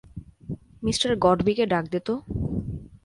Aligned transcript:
Mr 0.83 0.95
গডবিকে 1.19 1.65
ডাক 1.65 1.85
দে 1.91 1.99
তো। 2.07 2.13